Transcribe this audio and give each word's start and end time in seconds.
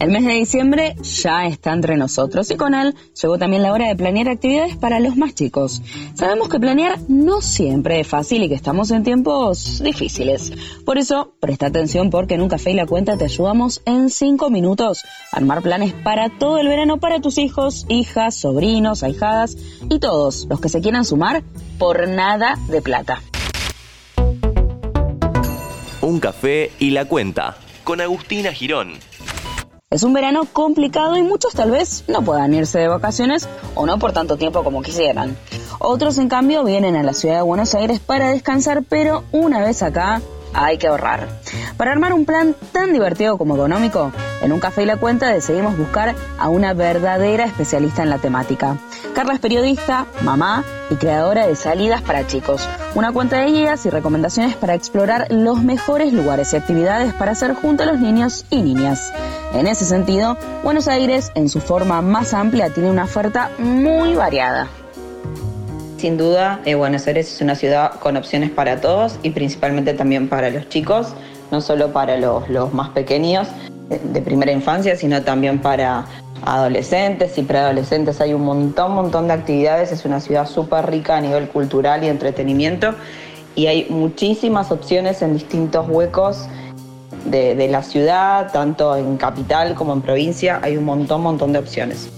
El 0.00 0.10
mes 0.10 0.24
de 0.24 0.34
diciembre 0.34 0.94
ya 1.02 1.46
está 1.46 1.72
entre 1.72 1.96
nosotros 1.96 2.48
y 2.52 2.56
con 2.56 2.72
él 2.72 2.94
llegó 3.20 3.36
también 3.36 3.64
la 3.64 3.72
hora 3.72 3.88
de 3.88 3.96
planear 3.96 4.28
actividades 4.28 4.76
para 4.76 5.00
los 5.00 5.16
más 5.16 5.34
chicos. 5.34 5.82
Sabemos 6.14 6.48
que 6.48 6.60
planear 6.60 7.00
no 7.08 7.40
siempre 7.40 7.98
es 7.98 8.06
fácil 8.06 8.44
y 8.44 8.48
que 8.48 8.54
estamos 8.54 8.92
en 8.92 9.02
tiempos 9.02 9.82
difíciles. 9.82 10.52
Por 10.84 10.98
eso, 10.98 11.32
presta 11.40 11.66
atención 11.66 12.10
porque 12.10 12.34
en 12.34 12.42
un 12.42 12.48
café 12.48 12.70
y 12.70 12.74
la 12.74 12.86
cuenta 12.86 13.16
te 13.16 13.24
ayudamos 13.24 13.82
en 13.86 14.08
5 14.08 14.50
minutos 14.50 15.04
a 15.32 15.38
armar 15.38 15.62
planes 15.62 15.92
para 15.92 16.28
todo 16.28 16.58
el 16.58 16.68
verano 16.68 16.98
para 16.98 17.20
tus 17.20 17.36
hijos, 17.36 17.84
hijas, 17.88 18.36
sobrinos, 18.36 19.02
ahijadas 19.02 19.56
y 19.90 19.98
todos 19.98 20.46
los 20.48 20.60
que 20.60 20.68
se 20.68 20.80
quieran 20.80 21.04
sumar 21.04 21.42
por 21.76 22.06
nada 22.06 22.56
de 22.68 22.82
plata. 22.82 23.20
Un 26.02 26.20
café 26.20 26.70
y 26.78 26.90
la 26.90 27.06
cuenta 27.06 27.56
con 27.82 28.00
Agustina 28.00 28.52
Girón. 28.52 28.92
Es 29.90 30.02
un 30.02 30.12
verano 30.12 30.44
complicado 30.52 31.16
y 31.16 31.22
muchos 31.22 31.54
tal 31.54 31.70
vez 31.70 32.04
no 32.08 32.20
puedan 32.20 32.52
irse 32.52 32.78
de 32.78 32.88
vacaciones 32.88 33.48
o 33.74 33.86
no 33.86 33.98
por 33.98 34.12
tanto 34.12 34.36
tiempo 34.36 34.62
como 34.62 34.82
quisieran. 34.82 35.34
Otros 35.78 36.18
en 36.18 36.28
cambio 36.28 36.62
vienen 36.62 36.94
a 36.94 37.02
la 37.02 37.14
ciudad 37.14 37.36
de 37.36 37.40
Buenos 37.40 37.74
Aires 37.74 37.98
para 37.98 38.28
descansar, 38.28 38.82
pero 38.86 39.24
una 39.32 39.60
vez 39.60 39.82
acá 39.82 40.20
hay 40.54 40.78
que 40.78 40.88
ahorrar. 40.88 41.28
Para 41.76 41.92
armar 41.92 42.12
un 42.12 42.24
plan 42.24 42.54
tan 42.72 42.92
divertido 42.92 43.38
como 43.38 43.54
económico, 43.54 44.12
en 44.42 44.52
un 44.52 44.60
café 44.60 44.82
y 44.82 44.86
la 44.86 44.96
cuenta 44.96 45.28
decidimos 45.28 45.76
buscar 45.76 46.14
a 46.38 46.48
una 46.48 46.74
verdadera 46.74 47.44
especialista 47.44 48.02
en 48.02 48.10
la 48.10 48.18
temática. 48.18 48.76
Carla 49.14 49.34
es 49.34 49.40
periodista, 49.40 50.06
mamá 50.22 50.64
y 50.90 50.94
creadora 50.94 51.46
de 51.46 51.56
Salidas 51.56 52.02
para 52.02 52.26
Chicos, 52.26 52.68
una 52.94 53.12
cuenta 53.12 53.38
de 53.38 53.46
guías 53.46 53.84
y 53.86 53.90
recomendaciones 53.90 54.56
para 54.56 54.74
explorar 54.74 55.26
los 55.30 55.62
mejores 55.62 56.12
lugares 56.12 56.52
y 56.52 56.56
actividades 56.56 57.12
para 57.14 57.32
hacer 57.32 57.54
junto 57.54 57.82
a 57.82 57.86
los 57.86 57.98
niños 57.98 58.44
y 58.50 58.62
niñas. 58.62 59.12
En 59.54 59.66
ese 59.66 59.84
sentido, 59.84 60.36
Buenos 60.62 60.88
Aires, 60.88 61.32
en 61.34 61.48
su 61.48 61.60
forma 61.60 62.02
más 62.02 62.34
amplia, 62.34 62.70
tiene 62.70 62.90
una 62.90 63.04
oferta 63.04 63.50
muy 63.58 64.14
variada. 64.14 64.68
Sin 65.98 66.16
duda, 66.16 66.60
eh, 66.64 66.76
Buenos 66.76 67.08
Aires 67.08 67.32
es 67.32 67.40
una 67.40 67.56
ciudad 67.56 67.94
con 67.98 68.16
opciones 68.16 68.50
para 68.50 68.80
todos 68.80 69.18
y 69.24 69.30
principalmente 69.30 69.94
también 69.94 70.28
para 70.28 70.48
los 70.48 70.68
chicos, 70.68 71.08
no 71.50 71.60
solo 71.60 71.92
para 71.92 72.16
los, 72.16 72.72
más 72.72 72.90
pequeños 72.90 73.48
eh, 73.90 74.00
de 74.12 74.22
primera 74.22 74.52
infancia, 74.52 74.94
sino 74.94 75.22
también 75.22 75.60
para 75.60 76.06
adolescentes 76.44 77.36
y 77.36 77.42
preadolescentes. 77.42 78.20
Hay 78.20 78.32
un 78.32 78.44
montón, 78.44 78.94
montón 78.94 79.26
de 79.26 79.32
actividades. 79.32 79.90
Es 79.90 80.04
una 80.04 80.20
ciudad 80.20 80.46
súper 80.46 80.88
rica 80.88 81.16
a 81.16 81.20
nivel 81.20 81.48
cultural 81.48 82.04
y 82.04 82.06
entretenimiento 82.06 82.94
y 83.56 83.66
hay 83.66 83.86
muchísimas 83.90 84.70
opciones 84.70 85.20
en 85.20 85.32
distintos 85.32 85.88
huecos 85.88 86.46
de, 87.24 87.68
la 87.68 87.82
ciudad, 87.82 88.52
tanto 88.52 88.94
en 88.94 89.16
capital 89.16 89.74
como 89.74 89.94
en 89.94 90.02
provincia, 90.02 90.60
hay 90.62 90.76
un 90.76 90.84
montón, 90.84 91.22
montón 91.22 91.52
de 91.52 91.58
opciones. 91.58 92.08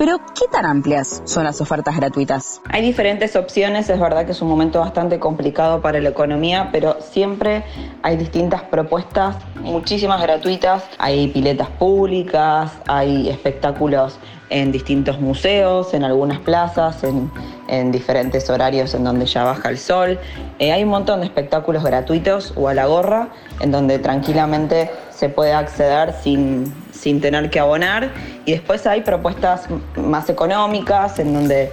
Pero, 0.00 0.18
¿qué 0.34 0.46
tan 0.50 0.64
amplias 0.64 1.20
son 1.26 1.44
las 1.44 1.60
ofertas 1.60 1.94
gratuitas? 1.94 2.62
Hay 2.70 2.80
diferentes 2.80 3.36
opciones, 3.36 3.90
es 3.90 4.00
verdad 4.00 4.24
que 4.24 4.32
es 4.32 4.40
un 4.40 4.48
momento 4.48 4.80
bastante 4.80 5.18
complicado 5.18 5.82
para 5.82 6.00
la 6.00 6.08
economía, 6.08 6.70
pero 6.72 6.96
siempre 7.02 7.64
hay 8.02 8.16
distintas 8.16 8.62
propuestas, 8.62 9.36
muchísimas 9.56 10.22
gratuitas. 10.22 10.84
Hay 10.96 11.28
piletas 11.28 11.68
públicas, 11.68 12.72
hay 12.86 13.28
espectáculos 13.28 14.18
en 14.48 14.72
distintos 14.72 15.20
museos, 15.20 15.92
en 15.92 16.02
algunas 16.04 16.38
plazas, 16.38 17.04
en, 17.04 17.92
diferentes 17.92 18.48
horarios 18.48 18.94
en 18.94 19.04
donde 19.04 19.26
ya 19.26 19.44
baja 19.44 19.68
el 19.68 19.76
sol. 19.76 20.18
Eh, 20.58 20.72
hay 20.72 20.82
un 20.82 20.88
montón 20.88 21.20
de 21.20 21.26
espectáculos 21.26 21.84
gratuitos 21.84 22.54
o 22.56 22.68
a 22.68 22.74
la 22.74 22.86
gorra, 22.86 23.28
en 23.60 23.70
donde 23.70 23.98
tranquilamente 23.98 24.90
se 25.20 25.28
puede 25.28 25.52
acceder 25.52 26.14
sin, 26.22 26.72
sin 26.92 27.20
tener 27.20 27.50
que 27.50 27.60
abonar. 27.60 28.10
Y 28.46 28.52
después 28.52 28.86
hay 28.86 29.02
propuestas 29.02 29.66
más 29.96 30.30
económicas, 30.30 31.18
en 31.18 31.34
donde 31.34 31.70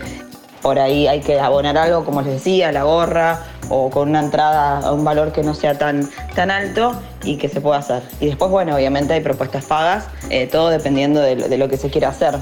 por 0.62 0.78
ahí 0.78 1.08
hay 1.08 1.22
que 1.22 1.40
abonar 1.40 1.78
algo, 1.78 2.04
como 2.04 2.22
les 2.22 2.34
decía, 2.34 2.74
la 2.74 2.84
gorra 2.84 3.40
o 3.70 3.90
con 3.90 4.10
una 4.10 4.20
entrada 4.20 4.80
a 4.80 4.92
un 4.92 5.06
valor 5.06 5.32
que 5.32 5.44
no 5.44 5.54
sea 5.54 5.78
tan, 5.78 6.10
tan 6.36 6.52
alto 6.52 6.94
y 7.24 7.38
que 7.38 7.48
se 7.48 7.62
pueda 7.62 7.78
hacer. 7.78 8.04
Y 8.20 8.26
después, 8.26 8.52
bueno, 8.52 8.76
obviamente 8.76 9.14
hay 9.14 9.22
propuestas 9.22 9.64
pagas, 9.64 10.08
eh, 10.30 10.48
todo 10.48 10.70
dependiendo 10.70 11.22
de 11.22 11.38
de 11.38 11.58
lo 11.58 11.70
que 11.70 11.78
se 11.78 11.90
quiera 11.90 12.10
hacer. 12.10 12.36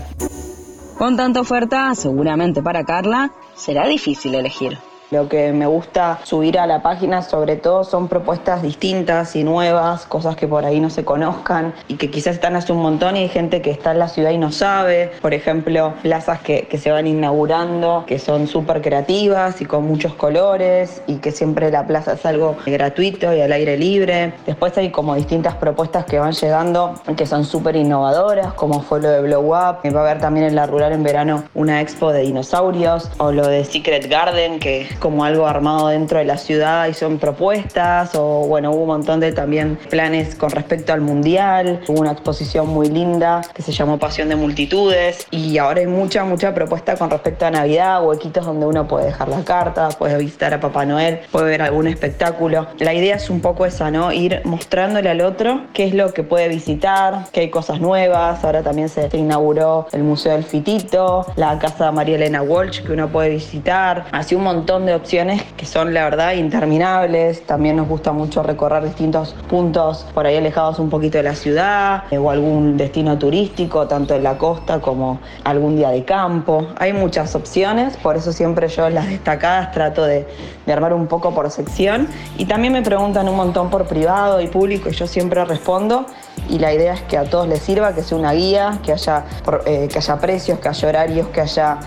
Con 0.98 1.18
tanta 1.18 1.40
oferta, 1.40 1.94
seguramente 1.94 2.64
para 2.64 2.84
Carla 2.84 3.32
será 3.56 3.86
difícil 3.86 4.34
elegir. 4.34 4.80
Lo 5.16 5.30
que 5.30 5.54
me 5.54 5.66
gusta 5.66 6.20
subir 6.24 6.60
a 6.60 6.68
la 6.68 6.82
página 6.82 7.22
sobre 7.22 7.56
todo 7.56 7.86
son 7.86 8.10
propuestas 8.10 8.62
distintas 8.62 9.34
y 9.38 9.46
nuevas, 9.46 10.06
cosas 10.06 10.36
que 10.36 10.46
por 10.46 10.66
ahí 10.66 10.82
no 10.82 10.90
se 10.90 11.06
conozcan 11.06 11.74
y 11.88 11.96
que 11.96 12.12
quizás 12.12 12.36
están 12.36 12.58
hace 12.58 12.74
un 12.74 12.82
montón 12.82 13.16
y 13.16 13.20
hay 13.20 13.30
gente 13.30 13.62
que 13.62 13.72
está 13.72 13.94
en 13.94 14.00
la 14.00 14.10
ciudad 14.10 14.32
y 14.32 14.38
no 14.38 14.52
sabe. 14.52 15.14
Por 15.22 15.34
ejemplo, 15.34 15.94
plazas 16.02 16.42
que, 16.42 16.68
se 16.78 16.92
van 16.92 17.08
inaugurando, 17.08 18.04
que 18.06 18.20
son 18.20 18.46
súper 18.50 18.82
creativas 18.82 19.62
y 19.62 19.66
con 19.66 19.86
muchos 19.86 20.16
colores 20.16 21.02
y 21.08 21.20
que 21.20 21.32
siempre 21.32 21.72
la 21.72 21.88
plaza 21.88 22.16
es 22.16 22.26
algo 22.26 22.58
gratuito 22.66 23.34
y 23.34 23.40
al 23.40 23.54
aire 23.54 23.78
libre. 23.78 24.34
Después 24.46 24.78
hay 24.78 24.92
como 24.92 25.16
distintas 25.16 25.56
propuestas 25.56 26.04
que 26.04 26.20
van 26.20 26.34
llegando 26.34 26.96
que 27.16 27.26
son 27.26 27.46
súper 27.46 27.78
innovadoras, 27.78 28.52
como 28.56 28.82
fue 28.82 29.00
lo 29.00 29.10
de 29.10 29.22
Blow 29.22 29.46
Up. 29.46 29.78
Va 29.96 30.00
a 30.02 30.04
haber 30.04 30.20
también 30.20 30.48
en 30.48 30.56
la 30.56 30.66
rural 30.66 30.92
en 30.92 31.04
verano 31.04 31.46
una 31.54 31.80
expo 31.80 32.12
de 32.12 32.24
dinosaurios 32.24 33.10
o 33.18 33.32
lo 33.32 33.48
de 33.48 33.64
Secret 33.64 34.10
Garden, 34.10 34.60
que 34.60 34.90
como 35.06 35.24
algo 35.24 35.46
armado 35.46 35.90
dentro 35.90 36.18
de 36.18 36.26
la 36.26 36.40
ciudad 36.40 36.88
y 36.88 36.96
son 36.96 37.20
propuestas 37.20 38.16
o 38.16 38.48
bueno, 38.48 38.72
hubo 38.72 38.82
un 38.82 38.88
montón 38.88 39.20
de 39.20 39.34
también 39.34 39.78
planes 39.92 40.34
con 40.34 40.50
respecto 40.50 40.94
al 40.94 41.02
mundial, 41.02 41.82
hubo 41.88 42.02
una 42.02 42.14
exposición 42.14 42.70
muy 42.70 42.90
linda 42.90 43.42
que 43.54 43.62
se 43.62 43.72
llamó 43.72 44.00
Pasión 44.00 44.30
de 44.30 44.36
Multitudes 44.36 45.28
y 45.30 45.60
ahora 45.60 45.82
hay 45.82 45.86
mucha, 45.86 46.24
mucha 46.24 46.56
propuesta 46.56 46.96
con 46.96 47.12
respecto 47.12 47.46
a 47.46 47.52
Navidad, 47.52 48.04
huequitos 48.04 48.48
donde 48.48 48.66
uno 48.66 48.88
puede 48.88 49.06
dejar 49.06 49.28
la 49.28 49.44
carta, 49.44 49.90
puede 49.90 50.18
visitar 50.18 50.56
a 50.56 50.60
Papá 50.60 50.88
Noel, 50.88 51.20
puede 51.32 51.52
ver 51.52 51.62
algún 51.62 51.86
espectáculo. 51.86 52.66
La 52.80 52.96
idea 52.96 53.18
es 53.18 53.30
un 53.30 53.42
poco 53.42 53.68
esa, 53.68 53.92
¿no? 53.92 54.12
Ir 54.12 54.42
mostrándole 54.44 55.12
al 55.12 55.22
otro 55.22 55.68
qué 55.74 55.86
es 55.86 55.94
lo 55.94 56.16
que 56.16 56.24
puede 56.24 56.48
visitar, 56.48 57.26
que 57.32 57.42
hay 57.42 57.52
cosas 57.52 57.80
nuevas, 57.80 58.44
ahora 58.44 58.64
también 58.64 58.90
se 58.90 59.08
inauguró 59.14 59.86
el 59.92 60.02
Museo 60.02 60.32
del 60.32 60.46
Fitito, 60.46 61.28
la 61.36 61.60
casa 61.60 61.86
de 61.86 61.92
María 61.92 62.16
Elena 62.16 62.42
Walsh 62.42 62.82
que 62.82 62.92
uno 62.92 63.10
puede 63.10 63.30
visitar, 63.30 64.06
así 64.12 64.34
un 64.34 64.42
montón 64.42 64.85
de 64.86 64.96
opciones 64.96 65.44
que 65.58 65.66
son 65.66 65.94
la 65.94 66.04
verdad 66.04 66.34
interminables. 66.34 67.46
También 67.46 67.78
nos 67.78 67.88
gusta 67.88 68.12
mucho 68.12 68.44
recorrer 68.44 68.84
distintos 68.84 69.36
puntos 69.50 70.06
por 70.14 70.26
ahí 70.26 70.38
alejados 70.38 70.80
un 70.80 70.90
poquito 70.90 71.18
de 71.18 71.24
la 71.24 71.36
ciudad 71.36 72.04
eh, 72.12 72.18
o 72.18 72.30
algún 72.30 72.78
destino 72.78 73.18
turístico, 73.18 73.88
tanto 73.88 74.16
en 74.16 74.24
la 74.24 74.38
costa 74.38 74.80
como 74.80 75.20
algún 75.44 75.76
día 75.78 75.90
de 75.90 76.04
campo. 76.06 76.68
Hay 76.78 76.94
muchas 76.94 77.36
opciones, 77.36 77.98
por 77.98 78.16
eso 78.16 78.32
siempre 78.32 78.68
yo 78.68 78.90
las 78.90 79.08
destacadas 79.08 79.72
trato 79.72 80.06
de, 80.06 80.28
armar 80.68 80.94
un 80.94 81.08
poco 81.08 81.34
por 81.34 81.50
sección. 81.52 82.08
Y 82.38 82.46
también 82.46 82.74
me 82.74 82.82
preguntan 82.82 83.30
un 83.30 83.36
montón 83.36 83.70
por 83.70 83.86
privado 83.86 84.42
y 84.42 84.48
público 84.48 84.90
y 84.90 84.94
yo 84.94 85.08
siempre 85.08 85.44
respondo. 85.46 86.06
Y 86.50 86.60
la 86.60 86.74
idea 86.74 86.94
es 86.94 87.02
que 87.04 87.18
a 87.18 87.24
todos 87.24 87.48
les 87.48 87.60
sirva, 87.60 87.94
que 87.94 88.04
sea 88.04 88.18
una 88.18 88.34
guía, 88.34 88.80
que 88.84 88.92
haya, 88.92 89.26
eh, 89.66 89.88
que 89.92 89.98
haya 89.98 90.18
precios, 90.18 90.60
que 90.60 90.70
haya 90.70 90.88
horarios, 90.88 91.28
que 91.28 91.42
haya 91.42 91.80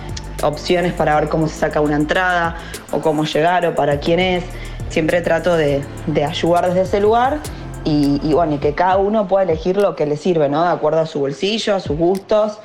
opciones 0.43 0.93
para 0.93 1.19
ver 1.19 1.29
cómo 1.29 1.49
se 1.49 1.55
saca 1.55 1.81
una 1.81 1.97
entrada 1.97 2.57
o 2.93 3.01
cómo 3.01 3.25
llegar 3.25 3.67
o 3.67 3.75
para 3.75 4.01
quién 4.01 4.21
es. 4.21 4.45
Siempre 4.89 5.21
trato 5.21 5.57
de, 5.57 5.83
ayudar 6.27 6.69
desde 6.69 6.83
ese 6.83 7.01
lugar 7.01 7.41
y, 7.85 8.33
bueno, 8.33 8.55
y 8.55 8.59
que 8.59 8.75
cada 8.75 8.97
uno 8.97 9.29
pueda 9.29 9.45
elegir 9.45 9.77
lo 9.77 9.97
que 9.97 10.07
le 10.07 10.17
sirve, 10.17 10.49
¿no? 10.49 10.63
De 10.63 10.71
acuerdo 10.71 11.01
a 11.01 11.07
su 11.07 11.21
bolsillo, 11.21 11.75
a 11.75 11.81
sus 11.81 11.97
gustos 11.97 12.59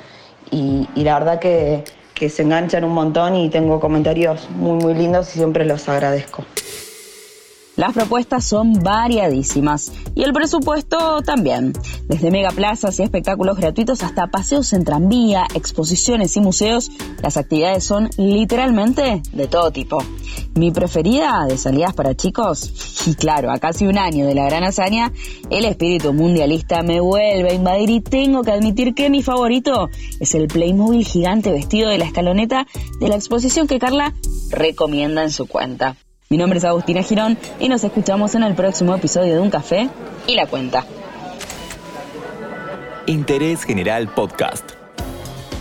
y, 0.50 0.88
la 0.96 1.18
verdad 1.18 1.38
que, 1.38 1.84
que 2.14 2.28
se 2.28 2.42
enganchan 2.42 2.84
un 2.84 2.92
montón 2.92 3.36
y 3.36 3.50
tengo 3.50 3.80
comentarios 3.80 4.48
muy, 4.50 4.82
muy 4.82 4.94
lindos 4.94 5.28
y 5.34 5.38
siempre 5.38 5.64
los 5.64 5.88
agradezco. 5.88 6.44
Las 7.76 7.92
propuestas 7.92 8.44
son 8.44 8.74
variadísimas 8.74 9.92
y 10.14 10.22
el 10.22 10.32
presupuesto 10.32 11.22
también. 11.22 11.72
Desde 12.06 12.30
megaplazas 12.30 13.00
y 13.00 13.02
espectáculos 13.02 13.56
gratuitos 13.56 14.04
hasta 14.04 14.28
paseos 14.28 14.72
en 14.74 14.84
tranvía, 14.84 15.44
exposiciones 15.54 16.36
y 16.36 16.40
museos, 16.40 16.92
las 17.20 17.36
actividades 17.36 17.82
son 17.82 18.10
literalmente 18.16 19.22
de 19.32 19.46
todo 19.48 19.72
tipo. 19.72 19.98
Mi 20.54 20.70
preferida 20.70 21.46
de 21.48 21.56
salidas 21.56 21.94
para 21.94 22.14
chicos, 22.14 23.04
y 23.08 23.14
claro, 23.14 23.50
a 23.50 23.58
casi 23.58 23.88
un 23.88 23.98
año 23.98 24.24
de 24.24 24.36
la 24.36 24.44
gran 24.44 24.62
hazaña, 24.62 25.12
el 25.50 25.64
espíritu 25.64 26.12
mundialista 26.12 26.84
me 26.84 27.00
vuelve 27.00 27.50
a 27.50 27.54
invadir 27.54 27.90
y 27.90 28.00
tengo 28.00 28.42
que 28.44 28.52
admitir 28.52 28.94
que 28.94 29.10
mi 29.10 29.24
favorito 29.24 29.90
es 30.20 30.34
el 30.36 30.46
Playmobil 30.46 31.04
gigante 31.04 31.50
vestido 31.50 31.90
de 31.90 31.98
la 31.98 32.04
escaloneta 32.04 32.68
de 33.00 33.08
la 33.08 33.16
exposición 33.16 33.66
que 33.66 33.80
Carla 33.80 34.14
recomienda 34.50 35.24
en 35.24 35.32
su 35.32 35.46
cuenta. 35.46 35.96
Mi 36.30 36.38
nombre 36.38 36.58
es 36.58 36.64
Agustina 36.64 37.02
Girón 37.02 37.36
y 37.60 37.68
nos 37.68 37.84
escuchamos 37.84 38.34
en 38.34 38.42
el 38.44 38.54
próximo 38.54 38.94
episodio 38.94 39.34
de 39.34 39.40
Un 39.40 39.50
Café 39.50 39.90
y 40.26 40.34
la 40.34 40.46
Cuenta. 40.46 40.86
Interés 43.06 43.64
General 43.64 44.08
Podcast. 44.08 44.70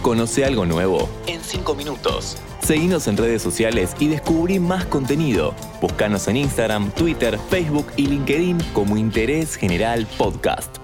Conoce 0.02 0.46
algo 0.46 0.66
nuevo 0.66 1.10
en 1.28 1.42
5 1.42 1.76
minutos. 1.76 2.38
Seguinos 2.62 3.08
en 3.08 3.18
redes 3.18 3.42
sociales 3.42 3.94
y 4.00 4.08
descubrí 4.08 4.60
más 4.60 4.86
contenido. 4.86 5.54
Búscanos 5.82 6.30
en 6.30 6.38
Instagram, 6.38 6.92
Twitter, 6.92 7.38
Facebook 7.50 7.88
y 7.98 8.08
LinkedIn 8.08 8.58
como 8.74 8.96
Interés 8.96 9.56
General 9.56 10.08
Podcast. 10.18 10.83